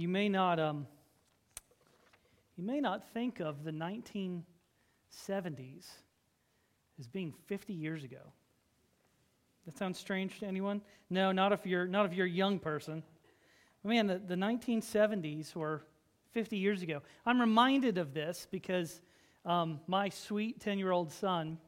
[0.00, 0.86] you may not um,
[2.56, 4.42] you may not think of the 1970s
[6.98, 8.32] as being 50 years ago.
[9.66, 10.80] That sounds strange to anyone?
[11.10, 13.02] No, not if you're not if you're a young person.
[13.84, 15.82] Man, the, the 1970s were
[16.32, 17.02] 50 years ago.
[17.26, 19.02] I'm reminded of this because
[19.44, 21.58] um, my sweet 10 year old son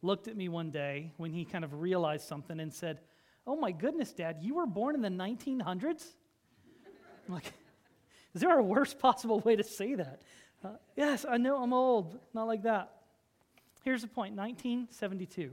[0.00, 3.00] looked at me one day when he kind of realized something and said,
[3.46, 6.06] Oh my goodness, Dad, you were born in the 1900s?
[7.28, 7.52] I'm like,
[8.34, 10.22] is there a worse possible way to say that?
[10.64, 12.18] Uh, yes, I know I'm old.
[12.34, 12.92] Not like that.
[13.84, 15.50] Here's the point 1972,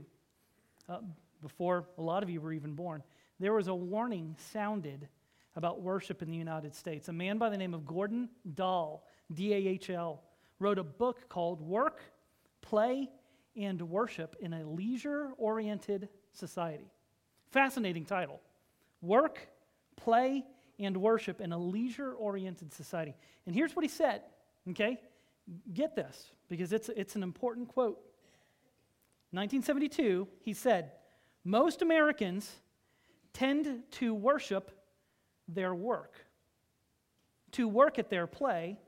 [0.88, 0.98] uh,
[1.42, 3.02] before a lot of you were even born,
[3.40, 5.08] there was a warning sounded
[5.56, 7.08] about worship in the United States.
[7.08, 10.22] A man by the name of Gordon Dahl, D A H L,
[10.60, 12.02] wrote a book called Work,
[12.62, 13.10] Play,
[13.56, 16.92] and Worship in a Leisure Oriented Society.
[17.50, 18.40] Fascinating title.
[19.02, 19.48] Work,
[19.96, 20.44] Play,
[20.80, 23.14] and Worship in a Leisure Oriented Society.
[23.46, 24.22] And here's what he said,
[24.70, 24.98] okay?
[25.72, 27.98] Get this, because it's, it's an important quote.
[29.32, 30.92] 1972, he said,
[31.44, 32.50] Most Americans
[33.32, 34.70] tend to worship
[35.46, 36.14] their work,
[37.52, 38.78] to work at their play,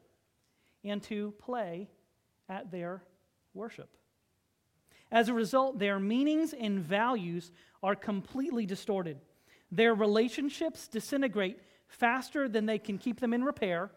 [0.84, 1.88] and to play
[2.48, 3.02] at their
[3.54, 3.88] worship.
[5.10, 9.18] As a result, their meanings and values are completely distorted.
[9.70, 11.58] Their relationships disintegrate
[11.92, 13.90] faster than they can keep them in repair,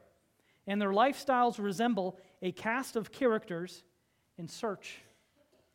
[0.67, 3.83] and their lifestyles resemble a cast of characters
[4.37, 4.99] in search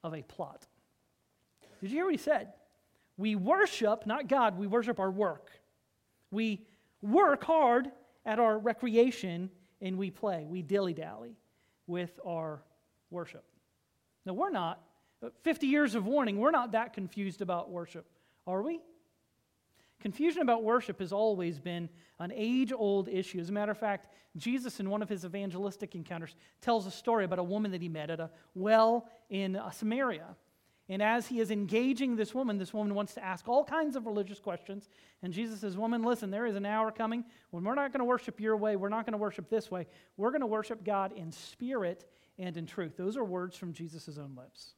[0.04, 0.66] of a plot.
[1.80, 2.52] Did you hear what he said?
[3.16, 5.50] We worship, not God, we worship our work.
[6.30, 6.66] We
[7.02, 7.90] work hard
[8.24, 10.44] at our recreation and we play.
[10.46, 11.36] We dilly dally
[11.86, 12.62] with our
[13.10, 13.44] worship.
[14.26, 14.80] Now, we're not,
[15.42, 18.06] 50 years of warning, we're not that confused about worship,
[18.46, 18.80] are we?
[20.00, 23.38] Confusion about worship has always been an age old issue.
[23.38, 27.24] As a matter of fact, Jesus, in one of his evangelistic encounters, tells a story
[27.24, 30.36] about a woman that he met at a well in uh, Samaria.
[30.88, 34.06] And as he is engaging this woman, this woman wants to ask all kinds of
[34.06, 34.88] religious questions.
[35.22, 38.04] And Jesus says, Woman, listen, there is an hour coming when we're not going to
[38.04, 38.74] worship your way.
[38.74, 39.86] We're not going to worship this way.
[40.16, 42.96] We're going to worship God in spirit and in truth.
[42.96, 44.74] Those are words from Jesus' own lips.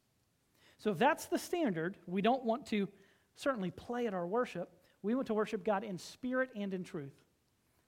[0.77, 2.87] So if that's the standard, we don't want to
[3.35, 4.69] certainly play at our worship.
[5.03, 7.13] We want to worship God in spirit and in truth.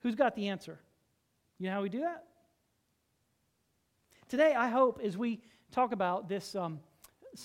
[0.02, 0.80] Who's got the answer?
[1.58, 2.26] You know how we do that?
[4.28, 6.56] Today, I hope, as we talk about this.
[6.56, 6.80] Um,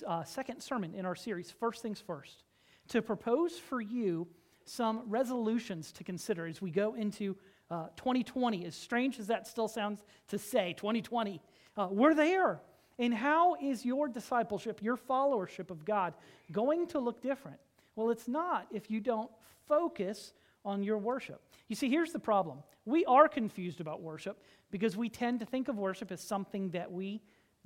[0.07, 2.45] uh, second sermon in our series, First Things First,
[2.89, 4.27] to propose for you
[4.65, 7.37] some resolutions to consider as we go into
[7.71, 8.65] uh, 2020.
[8.67, 11.41] As strange as that still sounds to say, 2020,
[11.77, 12.61] uh, we're there.
[12.99, 16.15] And how is your discipleship, your followership of God,
[16.53, 17.59] going to look different?
[17.97, 19.31] Well, it's not if you don't
[19.71, 20.33] focus
[20.65, 21.41] on your worship.
[21.69, 25.69] You see, here's the problem we are confused about worship because we tend to think
[25.69, 27.23] of worship as something that we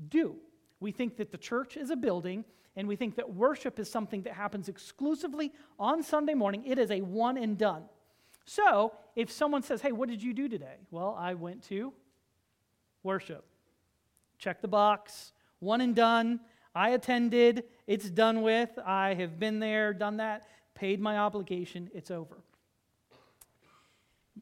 [0.09, 0.37] do.
[0.81, 2.45] We think that the church is a building,
[2.77, 6.65] and we think that worship is something that happens exclusively on Sunday morning.
[6.67, 7.85] It is a one and done.
[8.45, 10.77] So, if someone says, Hey, what did you do today?
[10.91, 11.95] Well, I went to
[13.03, 13.47] worship.
[14.39, 16.41] Check the box, one and done.
[16.75, 18.71] I attended, it's done with.
[18.85, 22.37] I have been there, done that, paid my obligation, it's over.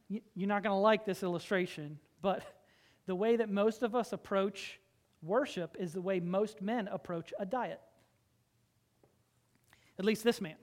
[0.09, 2.43] You're not going to like this illustration, but
[3.07, 4.79] the way that most of us approach
[5.23, 7.81] Worship is the way most men approach a diet.
[9.99, 10.57] At least this man.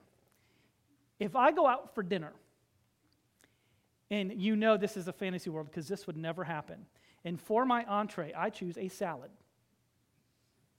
[1.18, 2.32] If I go out for dinner,
[4.10, 6.84] and you know this is a fantasy world because this would never happen,
[7.24, 9.30] and for my entree, I choose a salad.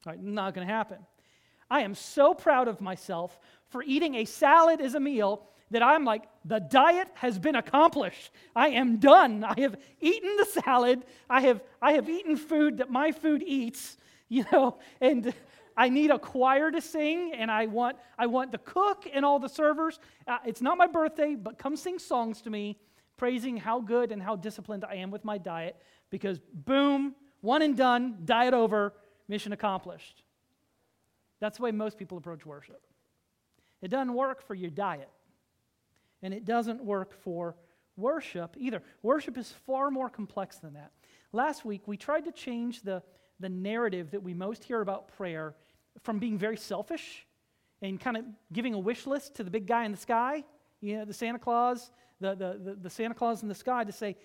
[0.05, 0.97] All right, not going to happen.
[1.71, 3.39] I am so proud of myself
[3.69, 8.31] for eating a salad as a meal that I'm like, the diet has been accomplished.
[8.53, 9.45] I am done.
[9.45, 11.05] I have eaten the salad.
[11.29, 13.97] I have, I have eaten food that my food eats,
[14.29, 15.33] you know, and
[15.77, 19.39] I need a choir to sing, and I want, I want the cook and all
[19.39, 19.97] the servers.
[20.27, 22.77] Uh, it's not my birthday, but come sing songs to me,
[23.15, 25.77] praising how good and how disciplined I am with my diet,
[26.09, 28.93] because boom, one and done, diet over,
[29.29, 30.23] mission accomplished.
[31.41, 32.81] That's the way most people approach worship.
[33.81, 35.09] It doesn't work for your diet
[36.23, 37.55] and it doesn't work for
[37.97, 38.81] worship either.
[39.01, 40.91] Worship is far more complex than that.
[41.33, 43.01] Last week, we tried to change the,
[43.39, 45.55] the narrative that we most hear about prayer
[46.03, 47.25] from being very selfish
[47.81, 50.43] and kind of giving a wish list to the big guy in the sky,
[50.79, 53.91] you know, the Santa Claus, the, the, the, the Santa Claus in the sky, to
[53.91, 54.15] say,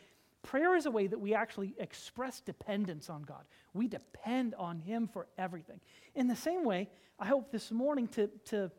[0.47, 3.45] prayer is a way that we actually express dependence on God.
[3.75, 5.81] We depend on Him for everything.
[6.15, 6.89] In the same way,
[7.19, 8.71] I hope this morning to, to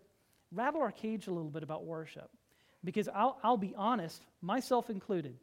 [0.51, 2.29] rattle our cage a little bit about worship.
[2.83, 5.35] Because I'll, I'll be honest, myself included,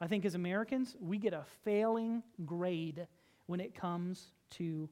[0.00, 3.06] I think as Americans, we get a failing grade
[3.46, 4.88] when it comes to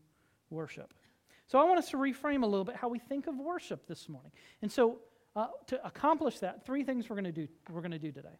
[0.51, 0.95] worship.
[1.49, 4.09] So I want us to reframe a little bit how we think of worship this
[4.09, 4.33] morning.
[4.63, 4.99] And so
[5.35, 7.49] uh, to accomplish that, three things we're going to do.
[7.71, 8.39] We're going to do today.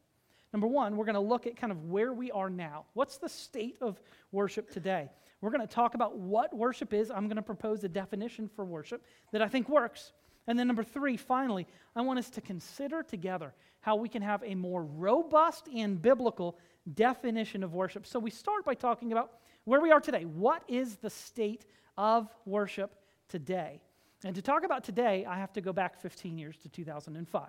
[0.53, 2.85] Number one, we're going to look at kind of where we are now.
[2.95, 4.01] What's the state of
[4.33, 5.11] worship today?
[5.41, 7.11] We're going to talk about what worship is.
[7.11, 10.13] I'm going to propose a definition for worship that I think works.
[10.47, 14.43] And then, number three, finally, I want us to consider together how we can have
[14.45, 16.57] a more robust and biblical
[16.95, 18.07] definition of worship.
[18.07, 19.33] So, we start by talking about
[19.65, 20.25] where we are today.
[20.25, 21.67] What is the state
[21.99, 22.95] of worship
[23.29, 23.81] today?
[24.25, 27.43] And to talk about today, I have to go back 15 years to 2005.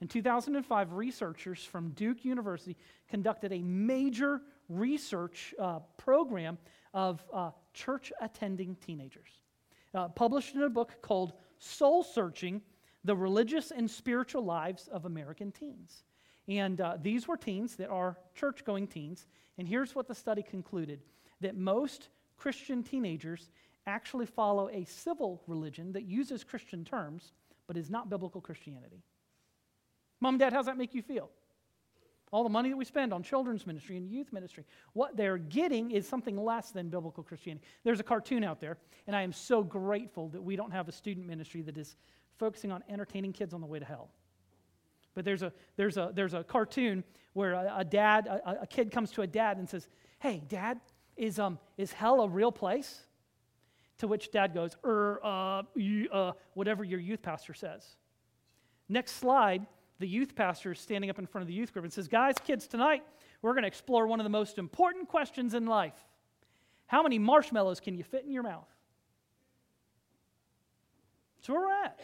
[0.00, 2.76] In 2005, researchers from Duke University
[3.08, 6.58] conducted a major research uh, program
[6.92, 9.40] of uh, church attending teenagers,
[9.94, 12.60] uh, published in a book called Soul Searching
[13.04, 16.04] The Religious and Spiritual Lives of American Teens.
[16.48, 19.26] And uh, these were teens that are church going teens.
[19.58, 21.00] And here's what the study concluded
[21.40, 23.50] that most Christian teenagers
[23.86, 27.32] actually follow a civil religion that uses Christian terms
[27.66, 29.02] but is not biblical Christianity.
[30.20, 31.30] Mom, and Dad, how's that make you feel?
[32.32, 34.64] All the money that we spend on children's ministry and youth ministry,
[34.94, 37.64] what they're getting is something less than biblical Christianity.
[37.84, 40.92] There's a cartoon out there, and I am so grateful that we don't have a
[40.92, 41.96] student ministry that is
[42.38, 44.10] focusing on entertaining kids on the way to hell.
[45.14, 48.90] But there's a, there's a, there's a cartoon where a, a dad, a, a, kid
[48.90, 50.80] comes to a dad and says, Hey, dad,
[51.16, 53.00] is, um, is hell a real place?
[53.98, 55.62] To which dad goes, er, uh,
[56.12, 57.86] uh, whatever your youth pastor says.
[58.90, 59.66] Next slide
[59.98, 62.34] the youth pastor is standing up in front of the youth group and says, Guys,
[62.44, 63.02] kids, tonight
[63.42, 65.96] we're going to explore one of the most important questions in life.
[66.86, 68.68] How many marshmallows can you fit in your mouth?
[71.42, 72.00] So where we're at.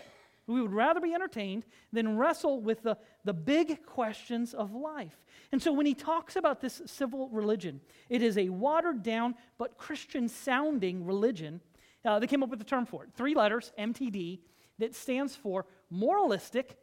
[0.46, 5.16] We would rather be entertained than wrestle with the, the big questions of life.
[5.52, 9.78] And so when he talks about this civil religion, it is a watered down but
[9.78, 11.60] Christian sounding religion.
[12.04, 14.40] Uh, they came up with the term for it three letters, MTD,
[14.78, 16.76] that stands for moralistic,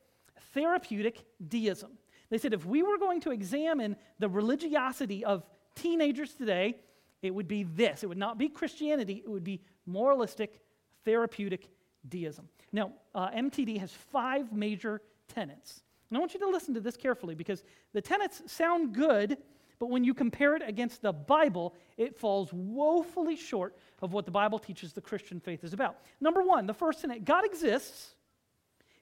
[0.53, 1.91] therapeutic deism.
[2.29, 5.43] They said if we were going to examine the religiosity of
[5.75, 6.77] teenagers today,
[7.21, 8.03] it would be this.
[8.03, 10.61] It would not be Christianity, it would be moralistic,
[11.05, 11.67] therapeutic
[12.07, 12.47] deism.
[12.71, 15.81] Now, uh, MTD has five major tenets.
[16.09, 17.63] And I want you to listen to this carefully because
[17.93, 19.37] the tenets sound good,
[19.79, 24.31] but when you compare it against the Bible, it falls woefully short of what the
[24.31, 25.97] Bible teaches the Christian faith is about.
[26.19, 28.15] Number one, the first tenet God exists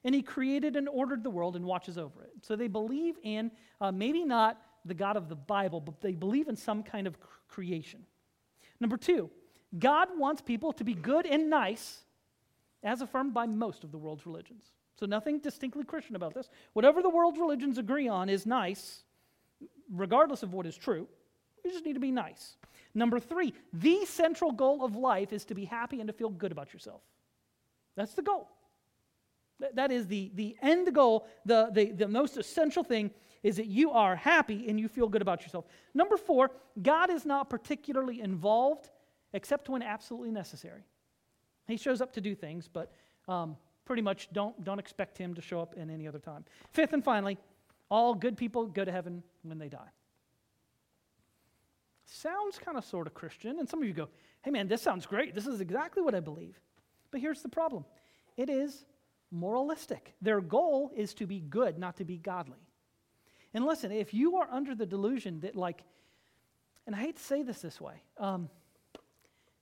[0.04, 2.32] and he created and ordered the world and watches over it.
[2.42, 3.52] So they believe in
[3.82, 7.18] uh, maybe not the God of the Bible, but they believe in some kind of
[7.48, 8.06] creation.
[8.80, 9.30] Number two,
[9.78, 12.04] God wants people to be good and nice,
[12.84, 14.64] as affirmed by most of the world's religions.
[15.00, 16.50] So nothing distinctly Christian about this.
[16.74, 19.04] Whatever the world's religions agree on is nice,
[19.92, 21.08] regardless of what is true.
[21.64, 22.56] We just need to be nice.
[22.94, 26.52] Number three, the central goal of life is to be happy and to feel good
[26.52, 27.02] about yourself.
[27.96, 28.50] That's the goal.
[29.74, 33.12] That is the, the end goal, the, the, the most essential thing
[33.44, 35.66] is that you are happy and you feel good about yourself.
[35.94, 36.52] Number four,
[36.82, 38.90] God is not particularly involved
[39.34, 40.84] except when absolutely necessary.
[41.68, 42.92] He shows up to do things, but
[43.28, 46.46] um, pretty much don't, don't expect him to show up in any other time.
[46.72, 47.38] Fifth and finally,
[47.90, 49.90] all good people go to heaven when they die.
[52.06, 54.08] Sounds kind of sort of Christian, and some of you go,
[54.44, 55.36] hey man, this sounds great.
[55.36, 56.60] This is exactly what I believe.
[57.12, 57.86] But here's the problem
[58.38, 58.86] it is
[59.32, 60.16] moralistic.
[60.22, 62.68] Their goal is to be good, not to be godly.
[63.54, 65.84] And listen, if you are under the delusion that, like,
[66.86, 68.50] and I hate to say this this way, um,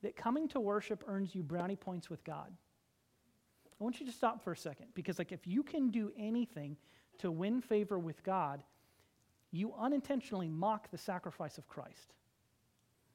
[0.02, 2.52] that coming to worship earns you brownie points with God,
[3.80, 6.78] I want you to stop for a second because, like, if you can do anything
[7.20, 8.64] to win favor with God,
[9.52, 12.14] you unintentionally mock the sacrifice of Christ.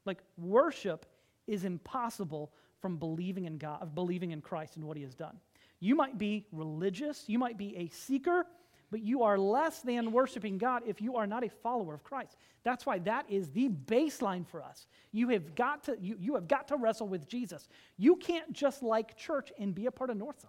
[0.04, 1.06] Like, worship
[1.46, 5.38] is impossible from believing in God, of believing in Christ and what He has done.
[5.80, 8.46] You might be religious, you might be a seeker,
[8.90, 12.36] but you are less than worshiping God if you are not a follower of Christ.
[12.64, 14.86] That's why that is the baseline for us.
[15.12, 17.68] You have got to, you, you have got to wrestle with Jesus.
[17.96, 20.46] You can't just like church and be a part of Northside.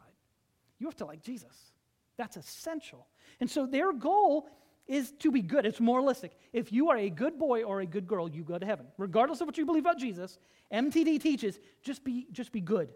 [0.79, 1.71] You have to like Jesus.
[2.17, 3.07] That's essential.
[3.39, 4.49] And so their goal
[4.87, 5.65] is to be good.
[5.65, 6.33] It's moralistic.
[6.51, 8.87] If you are a good boy or a good girl, you go to heaven.
[8.97, 10.37] Regardless of what you believe about Jesus,
[10.73, 12.89] MTD teaches just be, just be good.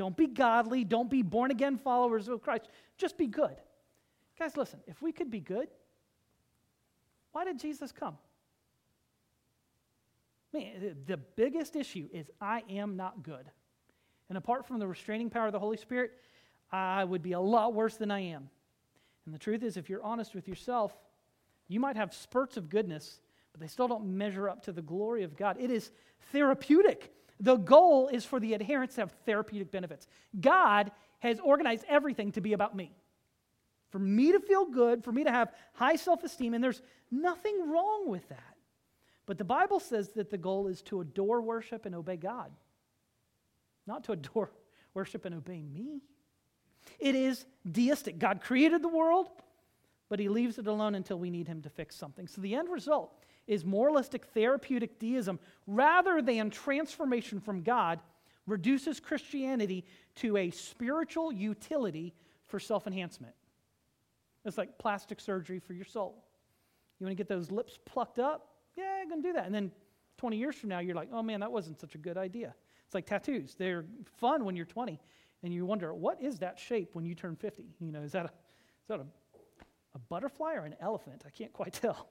[0.00, 0.82] Don't be godly.
[0.82, 2.70] Don't be born again followers of Christ.
[2.96, 3.54] Just be good.
[4.38, 5.68] Guys, listen, if we could be good,
[7.32, 8.16] why did Jesus come?
[10.54, 13.44] Man, the biggest issue is I am not good.
[14.30, 16.12] And apart from the restraining power of the Holy Spirit,
[16.72, 18.48] I would be a lot worse than I am.
[19.26, 20.94] And the truth is, if you're honest with yourself,
[21.68, 23.20] you might have spurts of goodness,
[23.52, 25.58] but they still don't measure up to the glory of God.
[25.60, 25.90] It is
[26.32, 27.12] therapeutic.
[27.40, 30.06] The goal is for the adherents to have therapeutic benefits.
[30.38, 32.92] God has organized everything to be about me.
[33.90, 37.70] For me to feel good, for me to have high self esteem, and there's nothing
[37.70, 38.56] wrong with that.
[39.26, 42.50] But the Bible says that the goal is to adore, worship, and obey God,
[43.86, 44.52] not to adore,
[44.94, 46.02] worship, and obey me.
[46.98, 48.18] It is deistic.
[48.18, 49.28] God created the world,
[50.08, 52.26] but he leaves it alone until we need him to fix something.
[52.26, 53.14] So the end result
[53.50, 57.98] is moralistic therapeutic deism rather than transformation from God
[58.46, 62.14] reduces Christianity to a spiritual utility
[62.46, 63.34] for self enhancement.
[64.44, 66.24] It's like plastic surgery for your soul.
[66.98, 68.46] You want to get those lips plucked up?
[68.76, 69.46] Yeah, I'm going to do that.
[69.46, 69.72] And then
[70.18, 72.54] 20 years from now, you're like, oh man, that wasn't such a good idea.
[72.86, 73.56] It's like tattoos.
[73.58, 73.84] They're
[74.18, 75.00] fun when you're 20,
[75.42, 77.64] and you wonder, what is that shape when you turn 50?
[77.80, 79.06] You know, is that a, is that a
[79.94, 81.22] a butterfly or an elephant?
[81.26, 82.08] I can't quite tell.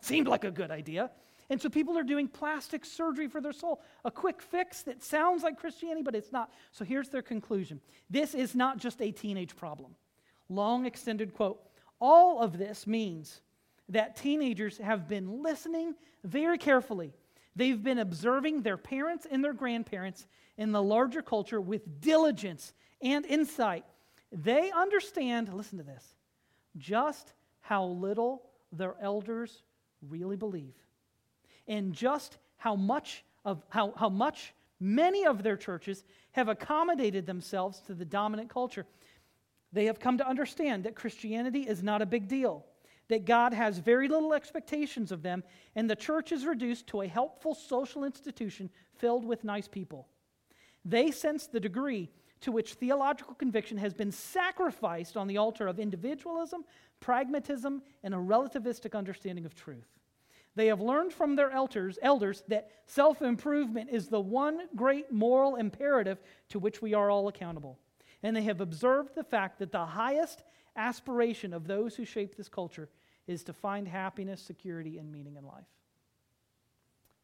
[0.00, 1.10] Seemed like a good idea.
[1.50, 5.42] And so people are doing plastic surgery for their soul, a quick fix that sounds
[5.42, 6.50] like Christianity, but it's not.
[6.72, 9.94] So here's their conclusion this is not just a teenage problem.
[10.48, 11.60] Long extended quote.
[12.00, 13.40] All of this means
[13.90, 17.12] that teenagers have been listening very carefully.
[17.56, 22.72] They've been observing their parents and their grandparents in the larger culture with diligence
[23.02, 23.84] and insight.
[24.32, 26.04] They understand, listen to this,
[26.76, 29.62] just how little their elders
[30.08, 30.74] really believe.
[31.66, 37.80] And just how much of how, how much many of their churches have accommodated themselves
[37.86, 38.86] to the dominant culture.
[39.72, 42.64] They have come to understand that christianity is not a big deal
[43.08, 45.42] that god has very little expectations of them
[45.74, 50.08] and the church is reduced to a helpful social institution filled with nice people.
[50.84, 52.10] They sense the degree
[52.44, 56.62] to which theological conviction has been sacrificed on the altar of individualism,
[57.00, 59.88] pragmatism, and a relativistic understanding of truth.
[60.54, 65.56] They have learned from their elders, elders that self improvement is the one great moral
[65.56, 66.18] imperative
[66.50, 67.78] to which we are all accountable.
[68.22, 70.42] And they have observed the fact that the highest
[70.76, 72.90] aspiration of those who shape this culture
[73.26, 75.64] is to find happiness, security, and meaning in life.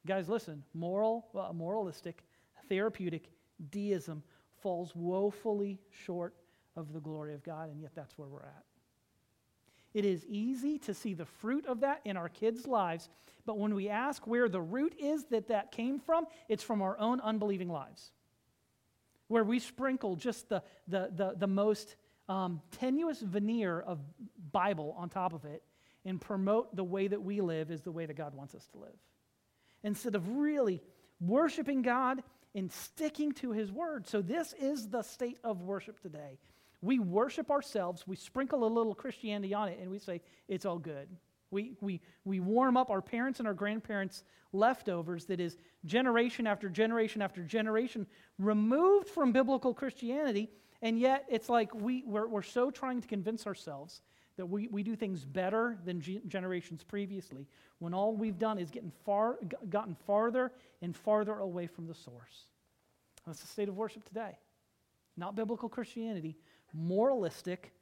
[0.06, 2.24] Guys, listen moral, uh, moralistic,
[2.70, 3.28] therapeutic
[3.70, 4.22] deism
[4.62, 6.34] falls woefully short
[6.76, 8.64] of the glory of God, and yet that's where we're at.
[9.92, 13.08] It is easy to see the fruit of that in our kids' lives,
[13.44, 16.96] but when we ask where the root is that that came from, it's from our
[16.98, 18.12] own unbelieving lives.
[19.26, 21.96] Where we sprinkle just the, the, the, the most
[22.28, 23.98] um, tenuous veneer of
[24.52, 25.62] Bible on top of it
[26.04, 28.78] and promote the way that we live is the way that God wants us to
[28.78, 28.96] live.
[29.82, 30.80] Instead of really
[31.20, 32.22] worshiping God
[32.54, 34.06] in sticking to his word.
[34.06, 36.38] So, this is the state of worship today.
[36.82, 40.78] We worship ourselves, we sprinkle a little Christianity on it, and we say, it's all
[40.78, 41.08] good.
[41.50, 46.68] We, we, we warm up our parents and our grandparents' leftovers that is generation after
[46.68, 48.06] generation after generation
[48.38, 50.48] removed from biblical Christianity,
[50.80, 54.00] and yet it's like we, we're, we're so trying to convince ourselves
[54.40, 57.46] that we, we do things better than g- generations previously
[57.78, 62.46] when all we've done is getting far, gotten farther and farther away from the source.
[63.26, 64.38] That's the state of worship today.
[65.14, 66.38] Not biblical Christianity,
[66.72, 67.74] moralistic,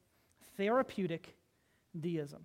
[0.56, 1.36] therapeutic
[2.00, 2.44] deism.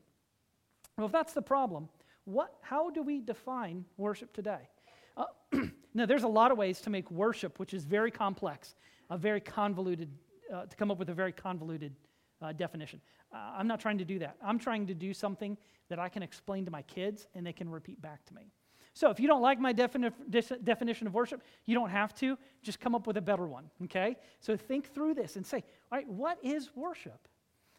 [0.96, 1.90] Well, if that's the problem,
[2.26, 4.70] what, how do we define worship today?
[5.18, 5.26] Uh,
[5.96, 8.76] now, there's a lot of ways to make worship, which is very complex,
[9.10, 10.10] a very convoluted,
[10.54, 11.96] uh, to come up with a very convoluted
[12.44, 13.02] uh, definition.
[13.34, 14.38] Uh, I'm not trying to do that.
[14.44, 15.58] I'm trying to do something
[15.90, 18.52] that I can explain to my kids and they can repeat back to me.
[18.94, 22.38] So if you don't like my defini- definition of worship, you don't have to.
[22.62, 24.18] Just come up with a better one, okay?
[24.40, 27.28] So think through this and say, all right, what is worship?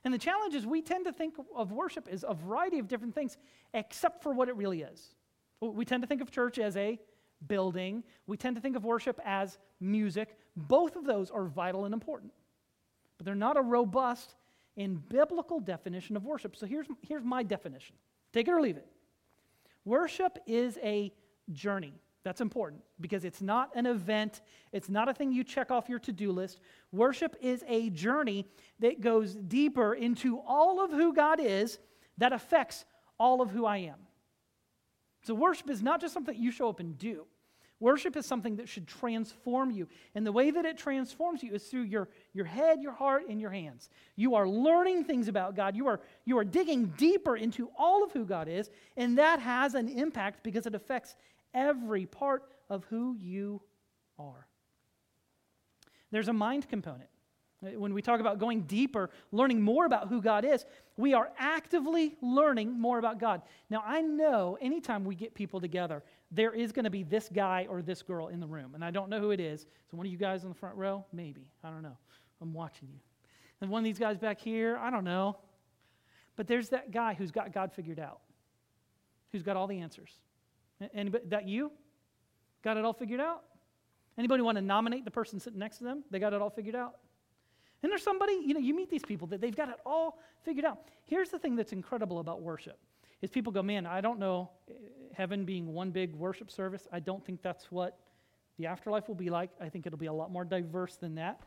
[0.05, 3.15] And the challenge is we tend to think of worship as a variety of different
[3.15, 3.37] things,
[3.73, 5.15] except for what it really is.
[5.61, 6.99] We tend to think of church as a
[7.47, 10.37] building, we tend to think of worship as music.
[10.57, 12.33] Both of those are vital and important,
[13.19, 14.35] but they're not a robust
[14.77, 16.57] and biblical definition of worship.
[16.57, 17.97] So here's, here's my definition
[18.33, 18.87] take it or leave it.
[19.85, 21.13] Worship is a
[21.53, 21.95] journey.
[22.25, 24.41] That's important because it's not an event,
[24.73, 26.59] it's not a thing you check off your to do list.
[26.91, 28.47] Worship is a journey
[28.81, 31.79] that goes deeper into all of who God is
[32.17, 32.87] that affects
[33.19, 33.99] all of who I am.
[35.23, 37.27] So, worship is not just something you show up and do.
[37.81, 39.89] Worship is something that should transform you.
[40.15, 43.41] And the way that it transforms you is through your, your head, your heart, and
[43.41, 43.91] your hands.
[44.17, 45.77] You are learning things about God.
[45.77, 49.75] You are, you are digging deeper into all of who God is, and that has
[49.75, 51.17] an impact because it affects
[51.53, 53.61] every part of who you
[54.19, 54.47] are.
[56.11, 57.11] There's a mind component.
[57.61, 60.67] When we talk about going deeper, learning more about who God is,
[60.97, 63.43] we are actively learning more about God.
[63.71, 66.03] Now, I know anytime we get people together,
[66.35, 68.91] there is going to be this guy or this girl in the room, and I
[68.91, 69.63] don't know who it is.
[69.91, 71.49] So, one of you guys in the front row, maybe.
[71.63, 71.97] I don't know.
[72.41, 73.01] I'm watching you.
[73.61, 75.39] And one of these guys back here, I don't know.
[76.37, 78.21] But there's that guy who's got God figured out,
[79.33, 80.11] who's got all the answers.
[80.93, 81.71] Anybody, that you?
[82.63, 83.45] Got it all figured out?
[84.19, 86.03] Anybody want to nominate the person sitting next to them?
[86.11, 86.97] They got it all figured out?
[87.83, 90.65] And there's somebody, you know, you meet these people that they've got it all figured
[90.65, 90.79] out.
[91.05, 92.79] Here's the thing that's incredible about worship
[93.25, 94.51] is people go, man, I don't know,
[95.15, 97.99] heaven being one big worship service, I don't think that's what
[98.59, 99.51] the afterlife will be like.
[99.61, 101.41] I think it'll be a lot more diverse than that.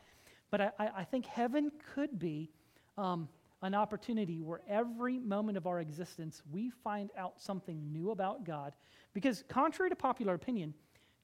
[0.50, 2.50] But I, I think heaven could be
[2.96, 3.28] um,
[3.62, 8.72] an opportunity where every moment of our existence we find out something new about God.
[9.14, 10.74] Because, contrary to popular opinion,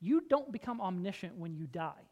[0.01, 2.09] you don't become omniscient when you die.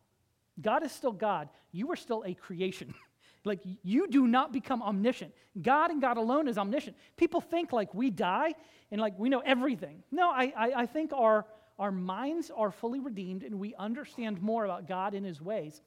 [0.61, 1.49] God is still God.
[1.71, 2.93] You are still a creation.
[3.45, 5.33] like, you do not become omniscient.
[5.61, 6.97] God and God alone is omniscient.
[7.17, 8.55] People think like we die
[8.91, 10.03] and like we know everything.
[10.11, 11.47] No, I, I, I think our,
[11.79, 15.83] our minds are fully redeemed and we understand more about God and his ways.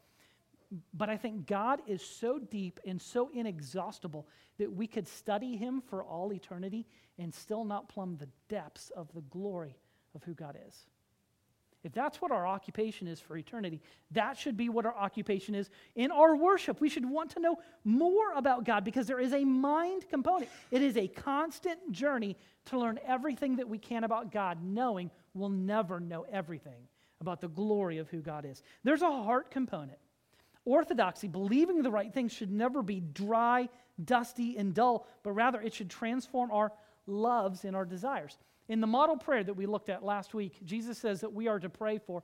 [0.94, 5.82] But I think God is so deep and so inexhaustible that we could study him
[5.82, 6.86] for all eternity
[7.18, 9.78] and still not plumb the depths of the glory
[10.14, 10.88] of who God is.
[11.86, 15.70] If that's what our occupation is for eternity, that should be what our occupation is
[15.96, 16.82] in our worship.
[16.82, 20.50] We should want to know more about God because there is a mind component.
[20.72, 25.50] It is a constant journey to learn everything that we can about God, knowing we'll
[25.50, 26.88] never know everything
[27.22, 28.64] about the glory of who God is.
[28.84, 30.00] There's a heart component.
[30.66, 33.70] Orthodoxy, believing the right things, should never be dry,
[34.04, 36.72] dusty, and dull, but rather it should transform our
[37.06, 38.40] loves and our desires.
[38.68, 41.60] In the model prayer that we looked at last week, Jesus says that we are
[41.60, 42.24] to pray for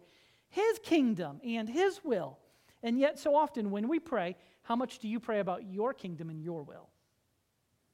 [0.50, 2.40] His kingdom and His will.
[2.84, 6.30] And yet, so often when we pray, how much do you pray about your kingdom
[6.30, 6.90] and your will?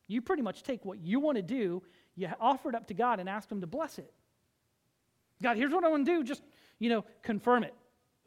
[0.07, 1.83] You pretty much take what you want to do,
[2.15, 4.13] you offer it up to God and ask Him to bless it.
[5.41, 6.23] God, here's what I want to do.
[6.23, 6.41] Just,
[6.79, 7.73] you know, confirm it.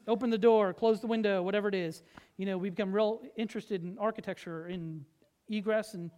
[0.06, 2.02] Open the door, close the window, whatever it is.
[2.37, 5.04] You know, we've become real interested in architecture, in
[5.48, 6.11] egress and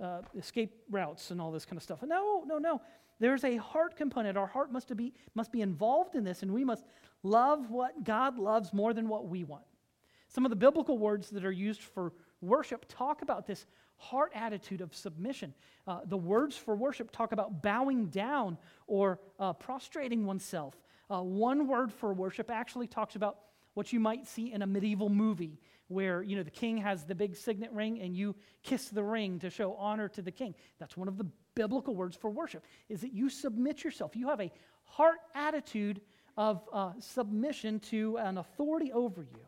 [0.00, 2.02] uh, escape routes and all this kind of stuff.
[2.02, 2.80] No, no, no.
[3.20, 4.36] There's a heart component.
[4.36, 6.84] Our heart must be, must be involved in this, and we must
[7.22, 9.64] love what God loves more than what we want.
[10.28, 14.80] Some of the biblical words that are used for worship talk about this heart attitude
[14.80, 15.54] of submission.
[15.86, 20.74] Uh, the words for worship talk about bowing down or uh, prostrating oneself.
[21.10, 23.38] Uh, one word for worship actually talks about
[23.74, 27.14] what you might see in a medieval movie where you know the king has the
[27.14, 30.96] big signet ring and you kiss the ring to show honor to the king that's
[30.96, 34.16] one of the biblical words for worship is that you submit yourself.
[34.16, 34.52] You have a
[34.84, 36.00] heart attitude
[36.36, 39.46] of uh, submission to an authority over you.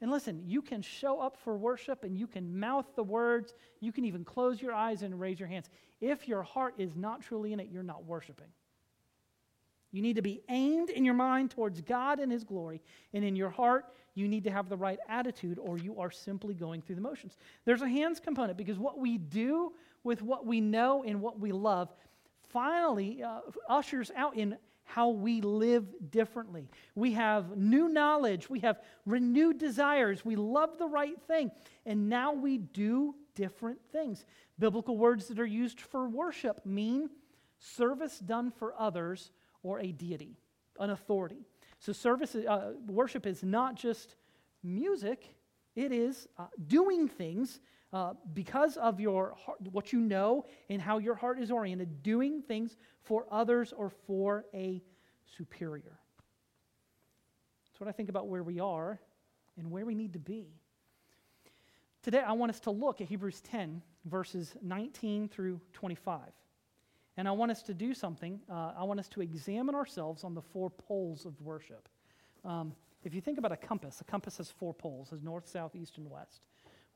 [0.00, 3.54] And listen you can show up for worship and you can mouth the words.
[3.80, 5.70] You can even close your eyes and raise your hands.
[6.00, 8.48] If your heart is not truly in it you're not worshiping.
[9.92, 12.82] You need to be aimed in your mind towards God and His glory.
[13.14, 16.54] And in your heart, you need to have the right attitude, or you are simply
[16.54, 17.38] going through the motions.
[17.64, 19.72] There's a hands component because what we do
[20.06, 21.92] with what we know and what we love
[22.48, 26.68] finally uh, ushers out in how we live differently.
[26.94, 31.50] We have new knowledge, we have renewed desires, we love the right thing,
[31.84, 34.24] and now we do different things.
[34.60, 37.10] Biblical words that are used for worship mean
[37.58, 39.32] service done for others
[39.64, 40.38] or a deity,
[40.78, 41.44] an authority.
[41.80, 44.14] So, service, uh, worship is not just
[44.62, 45.34] music,
[45.74, 47.60] it is uh, doing things
[47.92, 52.42] uh, because of your heart, what you know and how your heart is oriented, doing
[52.42, 54.82] things for others or for a
[55.36, 55.98] superior.
[57.66, 59.00] That's what I think about where we are
[59.56, 60.48] and where we need to be.
[62.02, 66.20] Today, I want us to look at Hebrews 10, verses 19 through 25.
[67.16, 68.40] And I want us to do something.
[68.50, 71.88] Uh, I want us to examine ourselves on the four poles of worship.
[72.44, 75.74] Um, if you think about a compass, a compass has four poles, has north, south,
[75.74, 76.46] east, and west.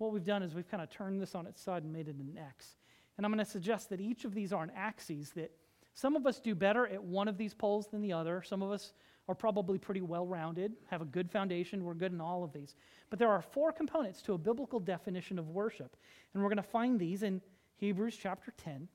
[0.01, 2.17] What we've done is we've kind of turned this on its side and made it
[2.17, 2.77] an X.
[3.19, 5.53] And I'm going to suggest that each of these are an axes that
[5.93, 8.43] some of us do better at one of these poles than the other.
[8.43, 8.95] Some of us
[9.29, 11.85] are probably pretty well rounded, have a good foundation.
[11.85, 12.77] We're good in all of these.
[13.11, 15.95] But there are four components to a biblical definition of worship.
[16.33, 17.43] And we're going to find these in
[17.77, 18.89] Hebrews chapter 10,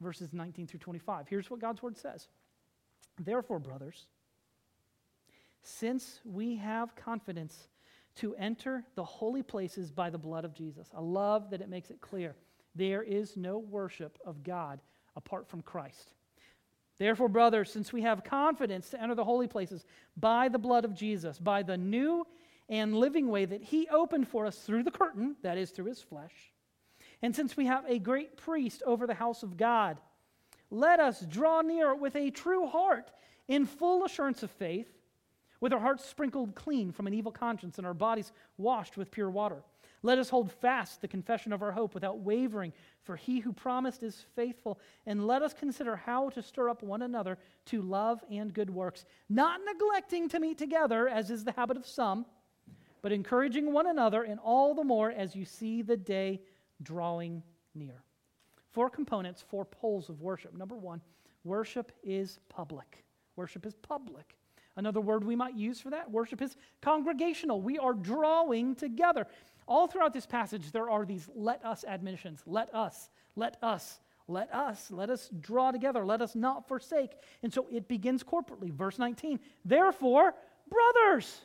[0.00, 1.28] verses 19 through 25.
[1.28, 2.28] Here's what God's word says
[3.20, 4.06] Therefore, brothers,
[5.62, 7.68] since we have confidence
[8.16, 11.90] to enter the holy places by the blood of Jesus, I love that it makes
[11.90, 12.36] it clear
[12.74, 14.80] there is no worship of God
[15.16, 16.12] apart from Christ.
[16.98, 19.84] Therefore, brothers, since we have confidence to enter the holy places
[20.16, 22.26] by the blood of Jesus, by the new
[22.68, 26.00] and living way that he opened for us through the curtain, that is, through his
[26.00, 26.52] flesh.
[27.20, 29.98] And since we have a great priest over the house of God,
[30.70, 33.10] let us draw near with a true heart
[33.48, 34.93] in full assurance of faith,
[35.64, 39.30] with our hearts sprinkled clean from an evil conscience and our bodies washed with pure
[39.30, 39.62] water.
[40.02, 44.02] Let us hold fast the confession of our hope without wavering, for he who promised
[44.02, 44.78] is faithful.
[45.06, 49.06] And let us consider how to stir up one another to love and good works,
[49.30, 52.26] not neglecting to meet together, as is the habit of some,
[53.00, 56.42] but encouraging one another, and all the more as you see the day
[56.82, 57.42] drawing
[57.74, 58.02] near.
[58.72, 60.54] Four components, four poles of worship.
[60.54, 61.00] Number one,
[61.42, 63.02] worship is public.
[63.34, 64.36] Worship is public.
[64.76, 67.60] Another word we might use for that, worship is congregational.
[67.60, 69.26] We are drawing together.
[69.66, 72.42] All throughout this passage, there are these let us admonitions.
[72.46, 77.12] Let us, let us, let us, let us draw together, let us not forsake.
[77.42, 78.72] And so it begins corporately.
[78.72, 80.34] Verse 19, therefore,
[80.68, 81.40] brothers,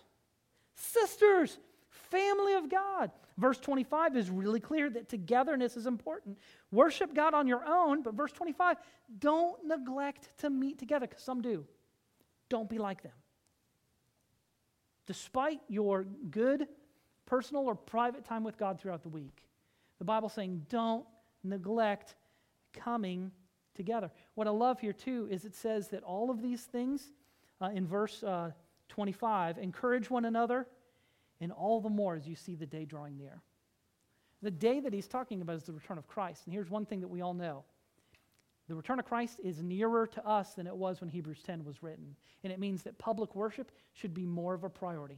[0.75, 1.57] sisters,
[1.89, 3.11] family of God.
[3.37, 6.37] Verse 25 is really clear that togetherness is important.
[6.71, 8.77] Worship God on your own, but verse 25,
[9.19, 11.65] don't neglect to meet together, because some do.
[12.49, 13.13] Don't be like them.
[15.05, 16.67] Despite your good
[17.25, 19.43] personal or private time with God throughout the week.
[19.99, 21.05] The Bible's saying don't
[21.43, 22.15] neglect
[22.73, 23.31] coming
[23.75, 24.12] together.
[24.33, 27.12] What I love here too is it says that all of these things
[27.62, 28.51] uh, in verse uh,
[28.89, 30.67] 25 encourage one another,
[31.39, 33.41] and all the more as you see the day drawing near.
[34.41, 36.43] The day that he's talking about is the return of Christ.
[36.45, 37.63] And here's one thing that we all know
[38.69, 41.82] the return of Christ is nearer to us than it was when Hebrews 10 was
[41.82, 42.15] written.
[42.43, 45.17] And it means that public worship should be more of a priority.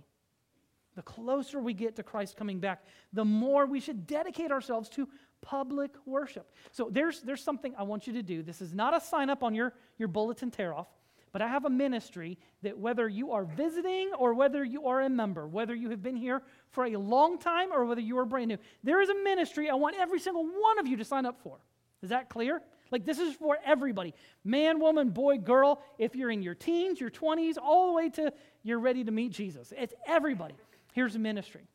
[0.96, 5.08] The closer we get to Christ coming back, the more we should dedicate ourselves to
[5.42, 6.50] public worship.
[6.72, 8.42] So there's, there's something I want you to do.
[8.42, 10.88] This is not a sign up on your, your bulletin tear off,
[11.34, 15.10] but I have a ministry that whether you are visiting or whether you are a
[15.10, 18.48] member, whether you have been here for a long time or whether you are brand
[18.48, 21.42] new, there is a ministry I want every single one of you to sign up
[21.42, 21.58] for.
[22.02, 22.62] Is that clear?
[22.92, 25.82] Like, this is for everybody man, woman, boy, girl.
[25.98, 29.32] If you're in your teens, your 20s, all the way to you're ready to meet
[29.32, 29.74] Jesus.
[29.76, 30.56] It's everybody.
[30.94, 31.68] Here's a ministry.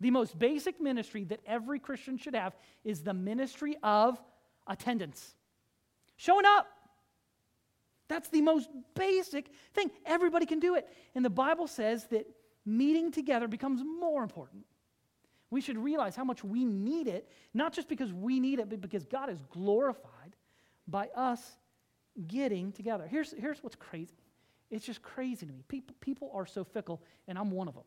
[0.00, 2.54] The most basic ministry that every Christian should have
[2.84, 4.20] is the ministry of
[4.66, 5.34] attendance.
[6.16, 6.68] Showing up.
[8.08, 9.90] That's the most basic thing.
[10.06, 10.88] Everybody can do it.
[11.14, 12.26] And the Bible says that
[12.64, 14.64] meeting together becomes more important.
[15.50, 18.80] We should realize how much we need it, not just because we need it, but
[18.80, 20.17] because God is glorified
[20.88, 21.40] by us
[22.26, 23.06] getting together.
[23.08, 24.16] Here's, here's what's crazy
[24.70, 25.64] it's just crazy to me.
[25.68, 27.84] People, people are so fickle, and I'm one of them.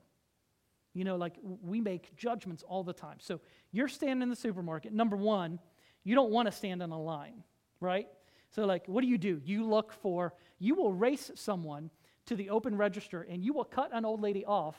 [0.93, 3.17] You know, like we make judgments all the time.
[3.19, 3.39] So
[3.71, 4.91] you're standing in the supermarket.
[4.91, 5.59] Number one,
[6.03, 7.43] you don't want to stand in a line,
[7.79, 8.07] right?
[8.49, 9.39] So, like, what do you do?
[9.45, 11.89] You look for, you will race someone
[12.25, 14.75] to the open register and you will cut an old lady off,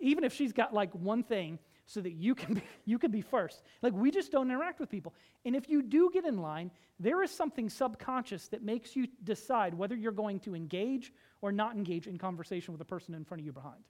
[0.00, 1.58] even if she's got like one thing,
[1.88, 3.62] so that you can be, you can be first.
[3.82, 5.14] Like, we just don't interact with people.
[5.44, 6.70] And if you do get in line,
[7.00, 11.74] there is something subconscious that makes you decide whether you're going to engage or not
[11.74, 13.82] engage in conversation with the person in front of you behind.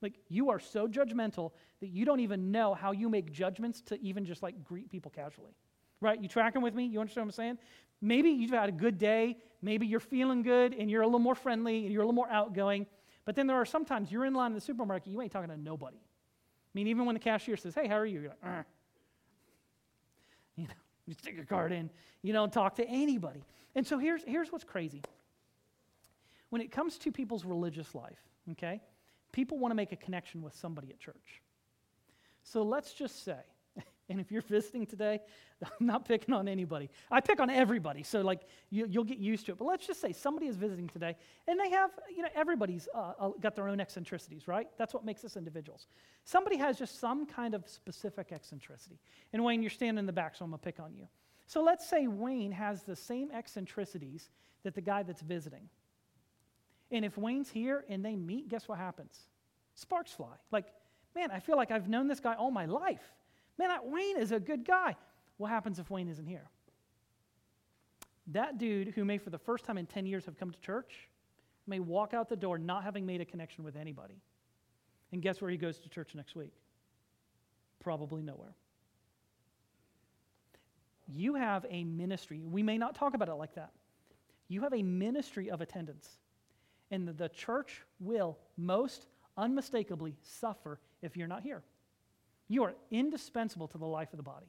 [0.00, 4.00] Like, you are so judgmental that you don't even know how you make judgments to
[4.02, 5.52] even just like greet people casually.
[6.00, 6.20] Right?
[6.20, 6.86] You tracking with me?
[6.86, 7.58] You understand what I'm saying?
[8.00, 9.36] Maybe you've had a good day.
[9.62, 12.30] Maybe you're feeling good and you're a little more friendly and you're a little more
[12.30, 12.86] outgoing.
[13.24, 15.56] But then there are sometimes you're in line in the supermarket, you ain't talking to
[15.56, 15.96] nobody.
[16.76, 18.20] I mean, even when the cashier says, Hey, how are you?
[18.20, 18.66] You're like, Arr.
[20.56, 20.74] You know,
[21.06, 21.88] you stick your card in.
[22.22, 23.44] You don't talk to anybody.
[23.74, 25.02] And so here's, here's what's crazy.
[26.50, 28.18] When it comes to people's religious life,
[28.52, 28.80] okay?
[29.36, 31.42] people want to make a connection with somebody at church.
[32.42, 33.36] So let's just say,
[34.08, 35.20] and if you're visiting today,
[35.62, 36.90] I'm not picking on anybody.
[37.10, 39.58] I pick on everybody, so like you, will get used to it.
[39.58, 41.16] But let's just say somebody is visiting today,
[41.48, 44.68] and they have, you know, everybody's uh, uh, got their own eccentricities, right?
[44.78, 45.86] That's what makes us individuals.
[46.24, 48.98] Somebody has just some kind of specific eccentricity.
[49.32, 51.06] And Wayne, you're standing in the back, so I'm gonna pick on you.
[51.46, 54.30] So let's say Wayne has the same eccentricities
[54.64, 55.68] that the guy that's visiting.
[56.90, 59.18] And if Wayne's here and they meet, guess what happens?
[59.74, 60.34] Sparks fly.
[60.50, 60.66] Like,
[61.14, 63.12] man, I feel like I've known this guy all my life.
[63.58, 64.96] Man, that Wayne is a good guy.
[65.38, 66.48] What happens if Wayne isn't here?
[68.28, 71.08] That dude who may for the first time in 10 years have come to church
[71.66, 74.20] may walk out the door not having made a connection with anybody.
[75.12, 76.52] And guess where he goes to church next week?
[77.80, 78.54] Probably nowhere.
[81.08, 82.40] You have a ministry.
[82.40, 83.70] We may not talk about it like that.
[84.48, 86.08] You have a ministry of attendance.
[86.90, 91.62] And the church will most unmistakably suffer if you're not here.
[92.48, 94.46] You are indispensable to the life of the body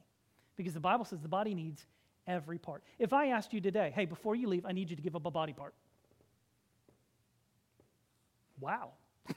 [0.56, 1.86] because the Bible says the body needs
[2.26, 2.82] every part.
[2.98, 5.26] If I asked you today, hey, before you leave, I need you to give up
[5.26, 5.74] a body part.
[8.60, 8.92] Wow.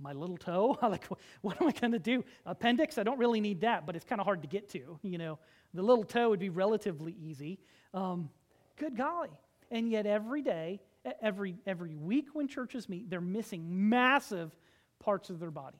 [0.00, 0.78] my little toe.
[0.82, 1.06] like,
[1.40, 2.24] what am I going to do?
[2.46, 4.98] Appendix, I don't really need that, but it's kind of hard to get to.
[5.02, 5.38] You know,
[5.72, 7.58] the little toe would be relatively easy.
[7.92, 8.30] Um,
[8.76, 9.30] good golly.
[9.70, 10.80] And yet, every day,
[11.20, 14.56] every, every week when churches meet, they're missing massive
[15.00, 15.78] parts of their body.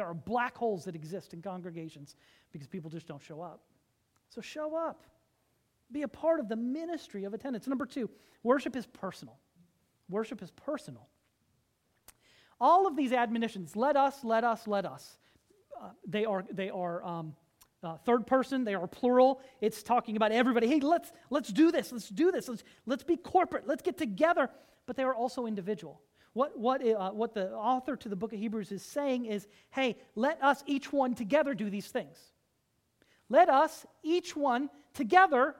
[0.00, 2.16] There are black holes that exist in congregations
[2.52, 3.60] because people just don't show up.
[4.30, 5.04] So, show up.
[5.92, 7.66] Be a part of the ministry of attendance.
[7.66, 8.08] Number two,
[8.42, 9.36] worship is personal.
[10.08, 11.06] Worship is personal.
[12.58, 15.18] All of these admonitions, let us, let us, let us,
[15.78, 17.34] uh, they are, they are um,
[17.82, 19.42] uh, third person, they are plural.
[19.60, 20.66] It's talking about everybody.
[20.66, 24.48] Hey, let's, let's do this, let's do this, let's, let's be corporate, let's get together.
[24.86, 26.00] But they are also individual.
[26.32, 29.96] What, what, uh, what the author to the book of Hebrews is saying is hey,
[30.14, 32.18] let us each one together do these things.
[33.28, 35.54] Let us each one together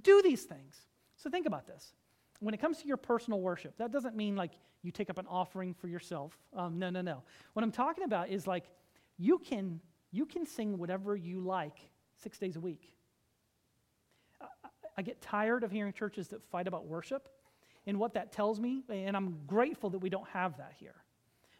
[0.00, 0.76] do these things.
[1.16, 1.94] So think about this.
[2.40, 5.26] When it comes to your personal worship, that doesn't mean like you take up an
[5.28, 6.36] offering for yourself.
[6.54, 7.22] Um, no, no, no.
[7.54, 8.64] What I'm talking about is like
[9.18, 9.80] you can
[10.12, 11.78] you can sing whatever you like
[12.22, 12.94] six days a week.
[14.40, 14.46] I,
[14.98, 17.28] I get tired of hearing churches that fight about worship,
[17.86, 20.94] and what that tells me, and I'm grateful that we don't have that here.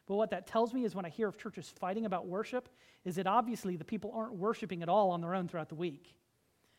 [0.07, 2.69] But what that tells me is when I hear of churches fighting about worship,
[3.05, 6.15] is that obviously the people aren't worshiping at all on their own throughout the week.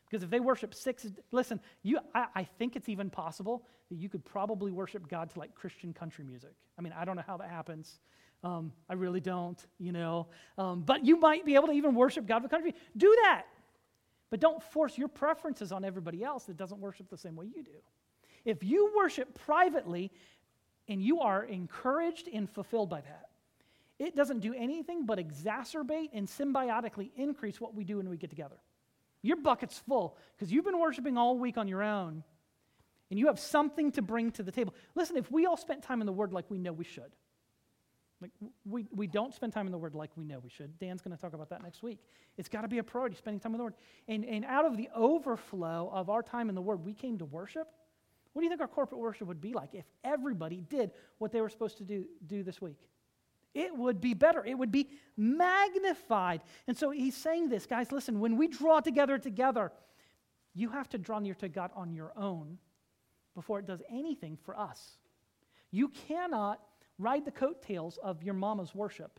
[0.08, 4.08] Because if they worship six, listen, you, I, I, think it's even possible that you
[4.08, 6.54] could probably worship God to like Christian country music.
[6.78, 8.00] I mean, I don't know how that happens.
[8.42, 10.28] Um, I really don't, you know.
[10.56, 12.74] Um, but you might be able to even worship God with country.
[12.96, 13.44] Do that.
[14.30, 17.62] But don't force your preferences on everybody else that doesn't worship the same way you
[17.62, 17.70] do.
[18.44, 20.10] If you worship privately
[20.88, 23.28] and you are encouraged and fulfilled by that,
[23.98, 28.30] it doesn't do anything but exacerbate and symbiotically increase what we do when we get
[28.30, 28.56] together.
[29.22, 32.22] Your bucket's full because you've been worshiping all week on your own
[33.10, 34.74] and you have something to bring to the table.
[34.94, 37.10] Listen, if we all spent time in the Word like we know we should,
[38.20, 38.30] like
[38.64, 40.78] we, we don't spend time in the Word like we know we should.
[40.78, 41.98] Dan's going to talk about that next week.
[42.36, 43.74] It's got to be a priority, spending time in the Word.
[44.06, 47.24] And, and out of the overflow of our time in the Word, we came to
[47.24, 47.68] worship.
[48.38, 51.40] What do you think our corporate worship would be like if everybody did what they
[51.40, 52.78] were supposed to do, do this week?
[53.52, 54.44] it would be better.
[54.44, 56.42] It would be magnified.
[56.68, 59.72] And so he's saying this, guys, listen, when we draw together together,
[60.54, 62.58] you have to draw near to God on your own
[63.34, 64.98] before it does anything for us.
[65.72, 66.60] You cannot
[67.00, 69.18] ride the coattails of your mama's worship.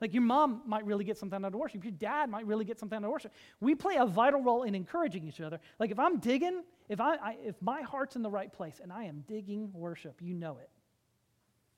[0.00, 1.82] Like your mom might really get something out of worship.
[1.82, 3.32] Your dad might really get something out of worship.
[3.60, 5.58] We play a vital role in encouraging each other.
[5.78, 8.92] Like if I'm digging, if I, I if my heart's in the right place and
[8.92, 10.70] I am digging worship, you know it.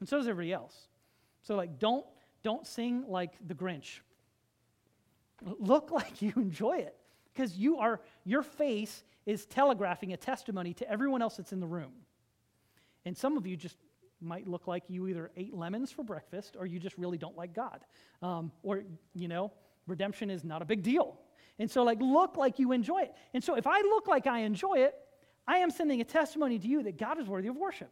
[0.01, 0.89] And so does everybody else.
[1.43, 2.05] So, like, don't,
[2.43, 4.01] don't sing like the Grinch.
[5.43, 6.97] Look like you enjoy it
[7.33, 11.67] because you are, your face is telegraphing a testimony to everyone else that's in the
[11.67, 11.93] room.
[13.05, 13.77] And some of you just
[14.21, 17.55] might look like you either ate lemons for breakfast or you just really don't like
[17.55, 17.85] God.
[18.23, 18.83] Um, or,
[19.15, 19.53] you know,
[19.87, 21.19] redemption is not a big deal.
[21.59, 23.15] And so, like, look like you enjoy it.
[23.35, 24.95] And so, if I look like I enjoy it,
[25.47, 27.91] I am sending a testimony to you that God is worthy of worship.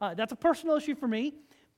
[0.00, 1.34] Uh, that's a personal issue for me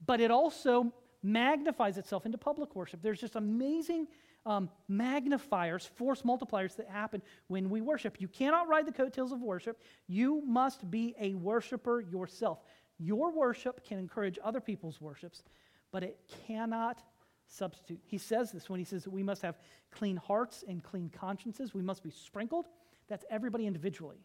[0.06, 3.00] but it also magnifies itself into public worship.
[3.02, 4.08] There's just amazing
[4.44, 8.16] um, magnifiers, force multipliers that happen when we worship.
[8.18, 9.80] You cannot ride the coattails of worship.
[10.08, 12.58] You must be a worshiper yourself.
[12.98, 15.42] Your worship can encourage other people's worships,
[15.90, 17.02] but it cannot
[17.46, 18.00] substitute.
[18.04, 19.58] He says this when he says that we must have
[19.90, 21.74] clean hearts and clean consciences.
[21.74, 22.66] We must be sprinkled.
[23.08, 24.24] That's everybody individually.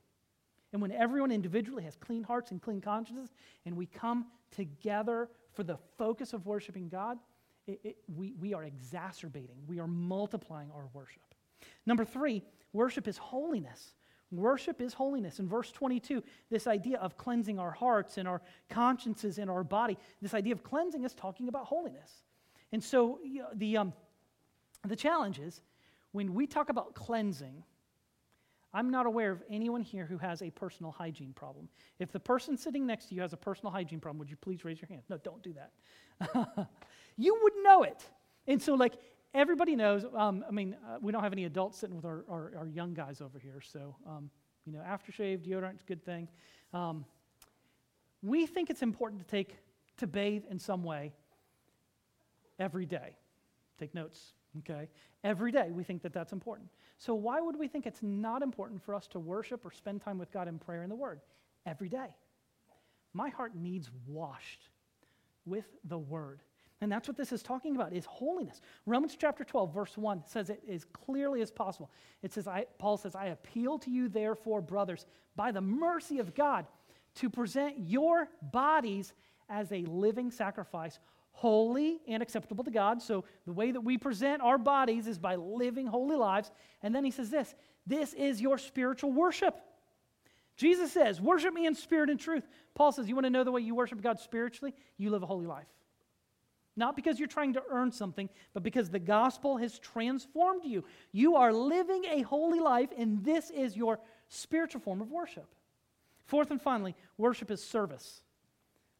[0.73, 3.33] And when everyone individually has clean hearts and clean consciences,
[3.65, 7.17] and we come together for the focus of worshiping God,
[7.67, 11.21] it, it, we, we are exacerbating, we are multiplying our worship.
[11.85, 13.93] Number three, worship is holiness.
[14.31, 15.39] Worship is holiness.
[15.39, 19.97] In verse 22, this idea of cleansing our hearts and our consciences and our body,
[20.21, 22.23] this idea of cleansing is talking about holiness.
[22.73, 23.93] And so you know, the, um,
[24.85, 25.61] the challenge is
[26.11, 27.63] when we talk about cleansing,
[28.73, 31.69] I'm not aware of anyone here who has a personal hygiene problem.
[31.99, 34.65] If the person sitting next to you has a personal hygiene problem, would you please
[34.65, 35.03] raise your hand?
[35.09, 36.67] No, don't do that.
[37.17, 38.05] you would know it.
[38.45, 38.95] And so, like,
[39.33, 40.05] everybody knows.
[40.15, 42.93] Um, I mean, uh, we don't have any adults sitting with our, our, our young
[42.93, 43.61] guys over here.
[43.61, 44.29] So, um,
[44.65, 46.27] you know, aftershave, deodorant is a good thing.
[46.73, 47.05] Um,
[48.21, 49.55] we think it's important to take,
[49.97, 51.13] to bathe in some way
[52.59, 53.15] every day.
[53.79, 54.89] Take notes, okay?
[55.23, 56.69] Every day we think that that's important.
[56.97, 60.17] So, why would we think it's not important for us to worship or spend time
[60.17, 61.21] with God in prayer and the Word
[61.65, 62.07] every day?
[63.13, 64.69] My heart needs washed
[65.45, 66.41] with the Word.
[66.79, 68.61] And that's what this is talking about is holiness.
[68.85, 71.89] Romans chapter 12 verse 1 says it as clearly as possible.
[72.21, 76.35] It says I, Paul says I appeal to you therefore brothers by the mercy of
[76.35, 76.67] God
[77.15, 79.13] to present your bodies
[79.49, 80.99] as a living sacrifice
[81.31, 82.99] holy and acceptable to God.
[82.99, 86.49] So the way that we present our bodies is by living holy lives.
[86.81, 87.55] And then he says this
[87.87, 89.55] this is your spiritual worship.
[90.57, 92.45] Jesus says, Worship me in spirit and truth.
[92.75, 94.73] Paul says, You want to know the way you worship God spiritually?
[94.97, 95.67] You live a holy life.
[96.77, 100.85] Not because you're trying to earn something, but because the gospel has transformed you.
[101.11, 105.47] You are living a holy life, and this is your spiritual form of worship.
[106.25, 108.21] Fourth and finally, worship is service.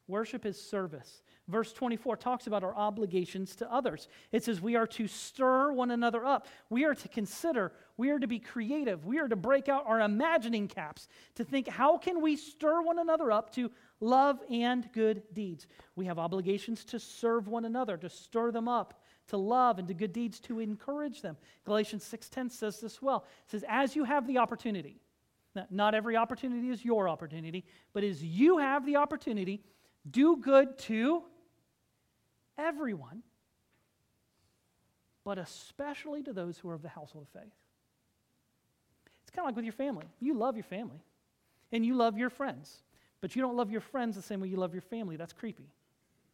[0.07, 1.21] Worship is service.
[1.47, 4.09] Verse 24 talks about our obligations to others.
[4.33, 6.47] It says we are to stir one another up.
[6.69, 7.71] We are to consider.
[7.95, 9.05] We are to be creative.
[9.05, 12.99] We are to break out our imagining caps to think how can we stir one
[12.99, 15.67] another up to love and good deeds.
[15.95, 19.93] We have obligations to serve one another, to stir them up, to love and to
[19.93, 21.37] good deeds to encourage them.
[21.63, 23.25] Galatians 6:10 says this well.
[23.45, 24.99] It says as you have the opportunity.
[25.71, 29.63] Not every opportunity is your opportunity, but as you have the opportunity,
[30.11, 31.23] do good to
[32.57, 33.23] everyone,
[35.23, 37.53] but especially to those who are of the household of faith.
[39.21, 40.05] It's kind of like with your family.
[40.19, 41.03] You love your family,
[41.71, 42.83] and you love your friends,
[43.19, 45.17] but you don't love your friends the same way you love your family.
[45.17, 45.69] That's creepy.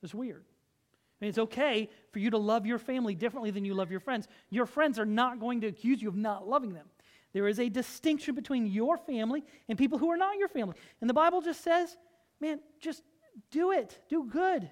[0.04, 0.44] It's weird.
[0.44, 4.00] I mean, it's okay for you to love your family differently than you love your
[4.00, 4.28] friends.
[4.50, 6.86] Your friends are not going to accuse you of not loving them.
[7.32, 10.76] There is a distinction between your family and people who are not your family.
[11.02, 11.98] And the Bible just says,
[12.40, 13.02] man, just
[13.50, 13.98] do it.
[14.10, 14.70] Do good.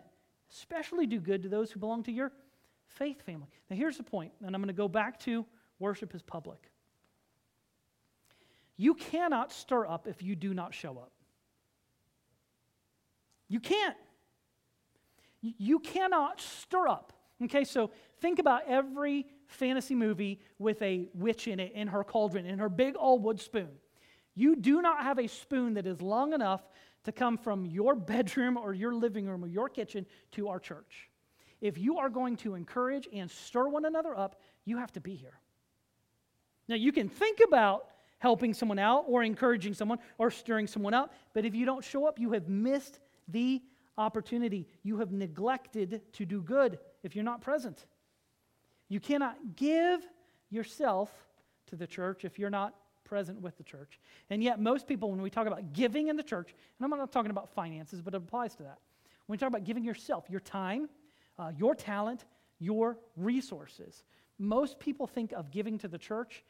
[0.51, 2.31] Especially do good to those who belong to your
[2.85, 3.47] faith family.
[3.69, 5.45] Now, here's the point, and I'm going to go back to
[5.79, 6.71] worship is public.
[8.77, 11.11] You cannot stir up if you do not show up.
[13.47, 13.97] You can't.
[15.41, 17.13] You cannot stir up.
[17.43, 22.45] Okay, so think about every fantasy movie with a witch in it in her cauldron,
[22.45, 23.69] in her big old wood spoon.
[24.35, 26.61] You do not have a spoon that is long enough
[27.03, 31.09] to come from your bedroom or your living room or your kitchen to our church.
[31.61, 35.15] If you are going to encourage and stir one another up, you have to be
[35.15, 35.39] here.
[36.67, 37.87] Now, you can think about
[38.19, 42.05] helping someone out or encouraging someone or stirring someone up, but if you don't show
[42.05, 43.61] up, you have missed the
[43.97, 44.67] opportunity.
[44.83, 47.85] You have neglected to do good if you're not present.
[48.89, 50.07] You cannot give
[50.49, 51.11] yourself
[51.67, 52.75] to the church if you're not
[53.11, 53.99] present with the church.
[54.29, 57.11] And yet, most people, when we talk about giving in the church, and I'm not
[57.11, 58.79] talking about finances, but it applies to that.
[59.25, 60.87] When we talk about giving yourself, your time,
[61.37, 62.23] uh, your talent,
[62.57, 64.05] your resources,
[64.39, 66.41] most people think of giving to the church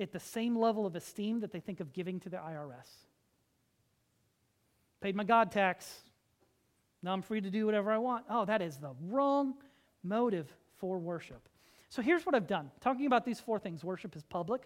[0.00, 2.88] at the same level of esteem that they think of giving to the IRS.
[5.02, 5.94] Paid my God tax.
[7.02, 8.24] Now I'm free to do whatever I want.
[8.30, 9.56] Oh, that is the wrong
[10.02, 11.50] motive for worship.
[11.90, 12.70] So here's what I've done.
[12.80, 14.62] Talking about these four things worship is public,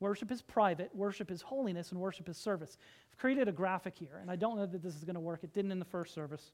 [0.00, 2.76] Worship is private, worship is holiness, and worship is service.
[3.10, 5.42] I've created a graphic here, and I don't know that this is going to work.
[5.42, 6.52] It didn't in the first service.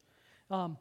[0.50, 0.76] Um,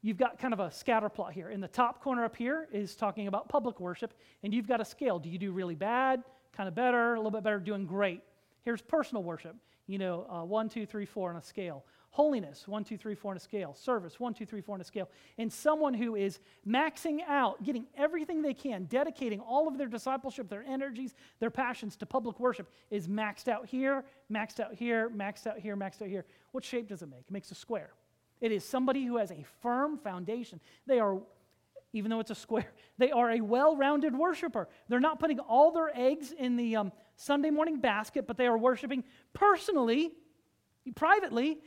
[0.00, 1.50] you've got kind of a scatter plot here.
[1.50, 4.84] In the top corner up here is talking about public worship, and you've got a
[4.84, 5.18] scale.
[5.18, 6.22] Do you do really bad,
[6.56, 8.22] kind of better, a little bit better, doing great?
[8.64, 9.54] Here's personal worship.
[9.86, 11.84] You know, uh, one, two, three, four on a scale.
[12.12, 13.74] Holiness, one, two, three, four on a scale.
[13.74, 15.08] Service, one, two, three, four on a scale.
[15.38, 20.50] And someone who is maxing out, getting everything they can, dedicating all of their discipleship,
[20.50, 25.46] their energies, their passions to public worship is maxed out here, maxed out here, maxed
[25.46, 26.26] out here, maxed out here.
[26.50, 27.20] What shape does it make?
[27.20, 27.94] It makes a square.
[28.42, 30.60] It is somebody who has a firm foundation.
[30.86, 31.18] They are,
[31.94, 34.68] even though it's a square, they are a well rounded worshiper.
[34.86, 38.58] They're not putting all their eggs in the um, Sunday morning basket, but they are
[38.58, 40.12] worshiping personally,
[40.94, 41.60] privately,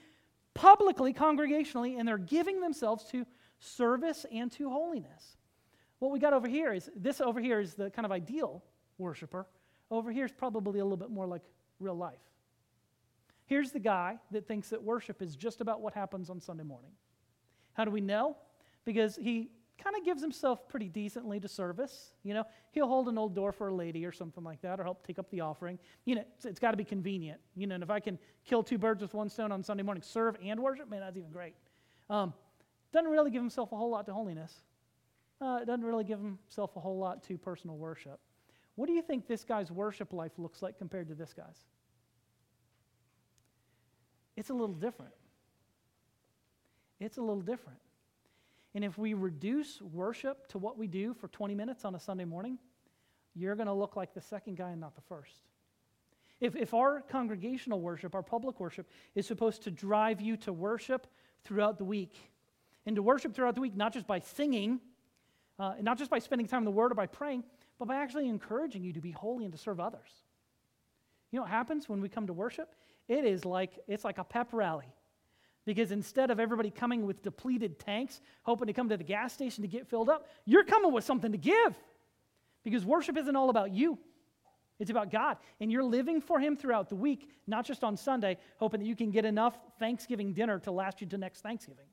[0.55, 3.27] publicly, congregationally, and they're giving themselves to
[3.59, 5.37] service and to holiness.
[5.99, 8.63] What we got over here is this over here is the kind of ideal
[8.97, 9.45] worshiper.
[9.91, 11.43] Over here is probably a little bit more like
[11.79, 12.19] real life.
[13.45, 16.91] Here's the guy that thinks that worship is just about what happens on Sunday morning.
[17.73, 18.37] How do we know?
[18.85, 22.13] Because he kind of gives himself pretty decently to service.
[22.23, 24.83] You know, he'll hold an old door for a lady or something like that, or
[24.83, 25.79] help take up the offering.
[26.05, 27.39] You know, it's, it's got to be convenient.
[27.55, 30.03] You know, and if I can kill two birds with one stone on Sunday morning,
[30.03, 31.55] serve and worship, man, that's even great.
[32.09, 32.33] Um,
[32.91, 34.53] doesn't really give himself a whole lot to holiness.
[35.41, 38.19] Uh, doesn't really give himself a whole lot to personal worship.
[38.75, 41.65] What do you think this guy's worship life looks like compared to this guy's?
[44.37, 45.13] It's a little different.
[46.99, 47.79] It's a little different.
[48.75, 52.25] And if we reduce worship to what we do for 20 minutes on a Sunday
[52.25, 52.59] morning,
[53.33, 55.47] you're going to look like the second guy and not the first.
[56.41, 61.07] If, if our congregational worship, our public worship, is supposed to drive you to worship
[61.45, 62.13] throughout the week,
[62.85, 64.81] and to worship throughout the week, not just by singing,
[65.57, 67.45] uh, not just by spending time in the Word or by praying,
[67.79, 70.09] but by actually encouraging you to be holy and to serve others.
[71.31, 72.75] You know what happens when we come to worship?
[73.07, 74.93] It is like it's like a pep rally.
[75.65, 79.63] Because instead of everybody coming with depleted tanks, hoping to come to the gas station
[79.63, 81.75] to get filled up, you're coming with something to give.
[82.63, 83.97] Because worship isn't all about you,
[84.79, 85.37] it's about God.
[85.59, 88.95] And you're living for Him throughout the week, not just on Sunday, hoping that you
[88.95, 91.85] can get enough Thanksgiving dinner to last you to next Thanksgiving.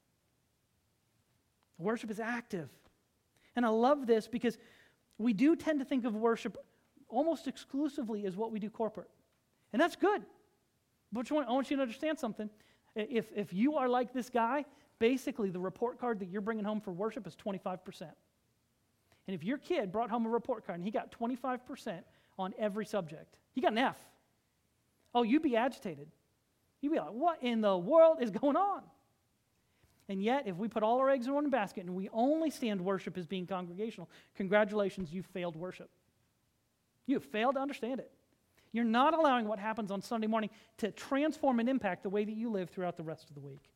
[1.79, 2.68] Worship is active.
[3.55, 4.59] And I love this because
[5.18, 6.57] we do tend to think of worship
[7.09, 9.11] almost exclusively as what we do corporate.
[9.73, 10.23] And that's good.
[11.12, 12.49] But I want you to understand something.
[12.95, 14.64] If, if you are like this guy,
[14.99, 17.78] basically the report card that you're bringing home for worship is 25%.
[18.03, 22.01] And if your kid brought home a report card and he got 25%
[22.38, 23.97] on every subject, he got an F.
[25.14, 26.09] Oh, you'd be agitated.
[26.80, 28.82] You'd be like, what in the world is going on?
[30.09, 32.80] And yet, if we put all our eggs in one basket and we only stand
[32.80, 35.88] worship as being congregational, congratulations, you failed worship.
[37.07, 38.11] You have failed to understand it.
[38.73, 42.35] You're not allowing what happens on Sunday morning to transform and impact the way that
[42.35, 43.70] you live throughout the rest of the week.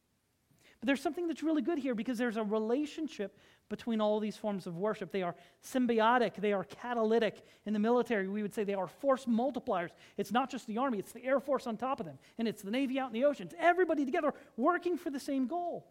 [0.81, 3.39] But there's something that's really good here because there's a relationship
[3.69, 5.11] between all these forms of worship.
[5.11, 5.35] They are
[5.65, 7.45] symbiotic, they are catalytic.
[7.65, 9.91] In the military, we would say they are force multipliers.
[10.17, 12.63] It's not just the Army, it's the Air Force on top of them, and it's
[12.63, 13.53] the Navy out in the oceans.
[13.59, 15.87] Everybody together working for the same goal.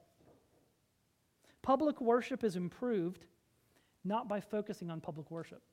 [1.61, 3.25] Public worship is improved
[4.03, 5.63] not by focusing on public worship.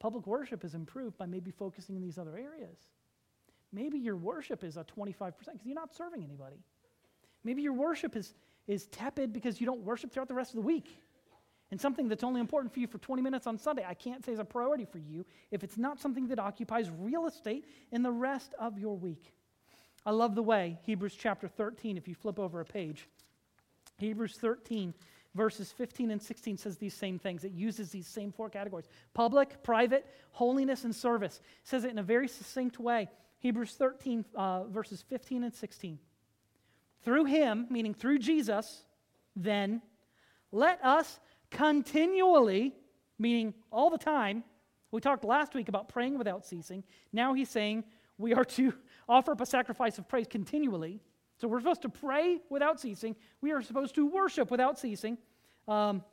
[0.00, 2.78] Public worship is improved by maybe focusing in these other areas.
[3.72, 6.56] Maybe your worship is a 25% because you're not serving anybody.
[7.44, 8.34] Maybe your worship is,
[8.66, 10.98] is tepid because you don't worship throughout the rest of the week.
[11.70, 14.32] And something that's only important for you for 20 minutes on Sunday, I can't say
[14.32, 18.10] is a priority for you if it's not something that occupies real estate in the
[18.10, 19.32] rest of your week.
[20.04, 23.06] I love the way Hebrews chapter 13, if you flip over a page,
[23.98, 24.94] Hebrews 13
[25.34, 27.44] verses 15 and 16 says these same things.
[27.44, 31.40] It uses these same four categories public, private, holiness, and service.
[31.62, 33.08] It says it in a very succinct way.
[33.38, 35.98] Hebrews 13, uh, verses 15 and 16.
[37.02, 38.84] Through him, meaning through Jesus,
[39.34, 39.80] then,
[40.52, 41.20] let us
[41.50, 42.74] continually,
[43.18, 44.44] meaning all the time,
[44.90, 46.84] we talked last week about praying without ceasing.
[47.12, 47.84] Now he's saying
[48.18, 48.74] we are to
[49.08, 51.00] offer up a sacrifice of praise continually.
[51.40, 53.16] So we're supposed to pray without ceasing.
[53.40, 55.16] We are supposed to worship without ceasing.
[55.66, 56.04] Um,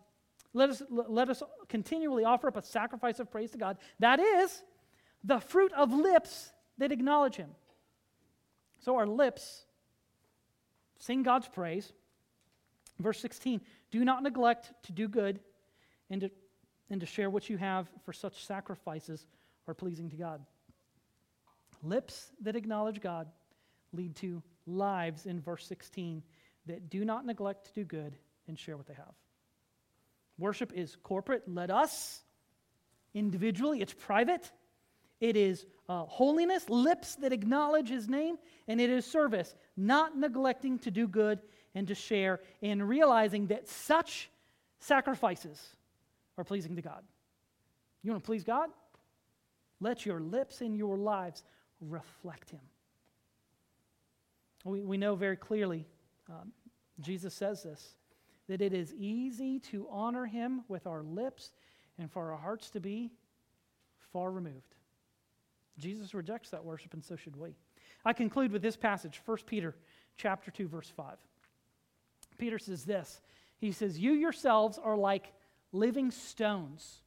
[0.54, 3.78] let, us, let us continually offer up a sacrifice of praise to God.
[4.00, 4.64] That is
[5.24, 7.50] the fruit of lips that acknowledge Him.
[8.80, 9.66] So our lips
[10.98, 11.92] sing God's praise.
[13.00, 13.60] Verse 16
[13.92, 15.42] Do not neglect to do good
[16.10, 16.32] and to,
[16.90, 19.28] and to share what you have, for such sacrifices
[19.68, 20.42] are pleasing to God.
[21.84, 23.28] Lips that acknowledge God
[23.92, 26.24] lead to lives in verse 16
[26.66, 29.14] that do not neglect to do good and share what they have.
[30.38, 31.44] Worship is corporate.
[31.48, 32.22] Let us
[33.14, 34.52] individually, it's private.
[35.20, 38.38] It is uh, holiness, lips that acknowledge his name,
[38.68, 41.40] and it is service, not neglecting to do good
[41.74, 44.30] and to share, and realizing that such
[44.80, 45.60] sacrifices
[46.38, 47.04] are pleasing to God.
[48.04, 48.70] You want to please God?
[49.80, 51.44] Let your lips and your lives
[51.82, 52.62] reflect him.
[54.64, 55.86] We, we know very clearly,
[56.30, 56.52] um,
[57.00, 57.96] Jesus says this,
[58.48, 61.52] that it is easy to honor him with our lips
[61.98, 63.12] and for our hearts to be
[64.12, 64.76] far removed.
[65.78, 67.56] Jesus rejects that worship, and so should we.
[68.04, 69.76] I conclude with this passage, 1 Peter
[70.18, 71.18] chapter 2, verse 5.
[72.38, 73.22] Peter says this.
[73.60, 75.34] He says, You yourselves are like
[75.72, 77.02] living stones,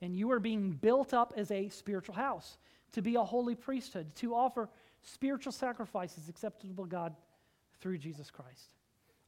[0.00, 2.58] and you are being built up as a spiritual house,
[2.92, 4.68] to be a holy priesthood, to offer
[5.04, 7.14] spiritual sacrifices acceptable to God
[7.80, 8.74] through Jesus Christ.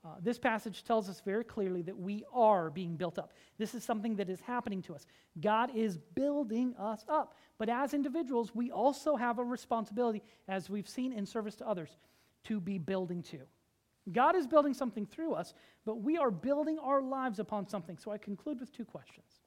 [0.04, 3.32] Uh, this passage tells us very clearly that we are being built up.
[3.58, 5.06] This is something that is happening to us.
[5.40, 7.34] God is building us up.
[7.58, 11.96] But as individuals, we also have a responsibility, as we've seen in service to others,
[12.44, 13.40] to be building too.
[14.12, 15.54] God is building something through us,
[15.84, 17.98] but we are building our lives upon something.
[17.98, 19.40] So I conclude with two questions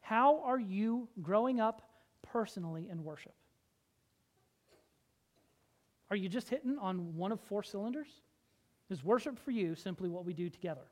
[0.00, 1.82] How are you growing up
[2.22, 3.34] personally in worship?
[6.14, 8.06] Are you just hitting on one of four cylinders?
[8.88, 10.84] Is worship for you simply what we do together?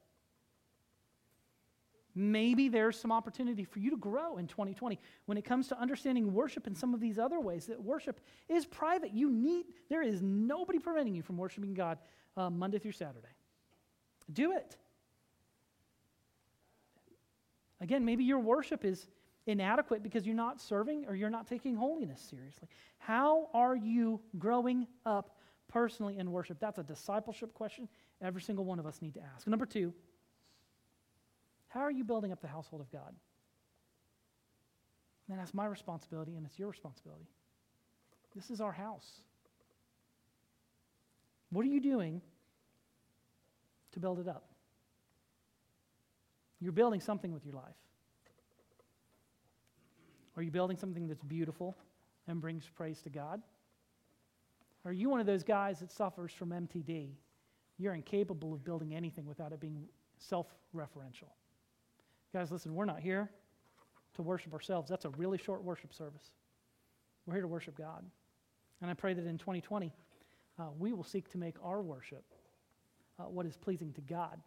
[2.17, 6.35] Maybe there's some opportunity for you to grow in 2020 when it comes to understanding
[6.35, 9.15] worship in some of these other ways that worship is private.
[9.15, 11.99] You need, there is nobody preventing you from worshiping God
[12.37, 13.29] uh, Monday through Saturday.
[14.33, 14.77] Do it.
[17.81, 19.07] Again, maybe your worship is
[19.47, 22.69] inadequate because you're not serving or you're not taking holiness seriously.
[22.99, 25.37] How are you growing up
[25.69, 26.59] personally in worship?
[26.61, 27.89] That's a discipleship question
[28.21, 29.47] every single one of us need to ask.
[29.47, 29.93] Number two,
[31.69, 33.15] how are you building up the household of God?
[35.29, 37.27] And that's my responsibility and it's your responsibility.
[38.35, 39.21] This is our house.
[41.51, 42.23] What are you doing
[43.93, 44.49] to build it up?
[46.61, 47.75] You're building something with your life.
[50.37, 51.77] Are you building something that's beautiful
[52.27, 53.43] and brings praise to God?
[54.85, 57.11] Are you one of those guys that suffers from MTD?
[57.79, 59.87] You're incapable of building anything without it being
[60.19, 61.31] self referential.
[62.33, 63.31] Guys, listen, we're not here
[64.15, 64.89] to worship ourselves.
[64.89, 66.31] That's a really short worship service.
[67.27, 68.05] We're here to worship God.
[68.81, 69.93] And I pray that in 2020,
[70.59, 72.25] uh, we will seek to make our worship
[73.19, 74.41] uh, what is pleasing to God,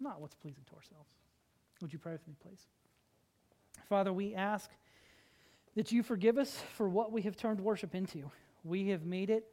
[0.00, 1.10] not what's pleasing to ourselves.
[1.80, 2.66] Would you pray with me, please?
[3.88, 4.70] Father, we ask
[5.74, 8.30] that you forgive us for what we have turned worship into.
[8.62, 9.46] We have made it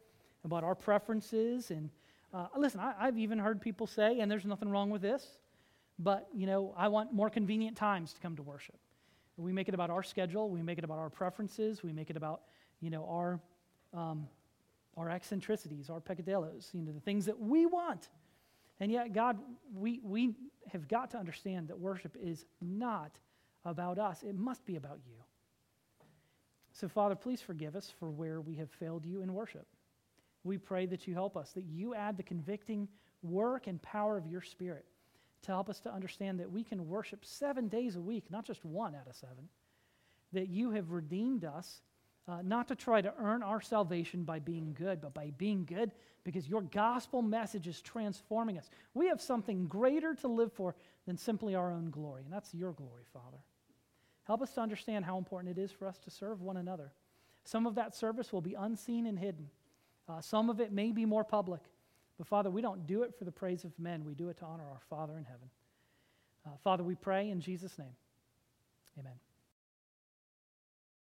[0.43, 1.71] about our preferences.
[1.71, 1.89] And
[2.33, 5.25] uh, listen, I, I've even heard people say, and there's nothing wrong with this,
[5.99, 8.75] but, you know, I want more convenient times to come to worship.
[9.37, 10.49] We make it about our schedule.
[10.49, 11.83] We make it about our preferences.
[11.83, 12.41] We make it about,
[12.79, 13.39] you know, our,
[13.93, 14.27] um,
[14.97, 18.09] our eccentricities, our peccadillos, you know, the things that we want.
[18.79, 19.37] And yet, God,
[19.75, 20.35] we, we
[20.71, 23.11] have got to understand that worship is not
[23.65, 24.23] about us.
[24.23, 25.15] It must be about you.
[26.73, 29.67] So, Father, please forgive us for where we have failed you in worship.
[30.43, 32.87] We pray that you help us, that you add the convicting
[33.21, 34.85] work and power of your Spirit
[35.43, 38.63] to help us to understand that we can worship seven days a week, not just
[38.63, 39.49] one out of seven.
[40.33, 41.81] That you have redeemed us,
[42.27, 45.91] uh, not to try to earn our salvation by being good, but by being good
[46.23, 48.69] because your gospel message is transforming us.
[48.93, 52.71] We have something greater to live for than simply our own glory, and that's your
[52.71, 53.39] glory, Father.
[54.25, 56.91] Help us to understand how important it is for us to serve one another.
[57.43, 59.49] Some of that service will be unseen and hidden,
[60.07, 61.61] uh, some of it may be more public.
[62.17, 64.45] But Father, we don't do it for the praise of men, we do it to
[64.45, 65.49] honor our Father in heaven.
[66.45, 67.95] Uh, Father, we pray in Jesus' name.
[68.99, 69.13] Amen.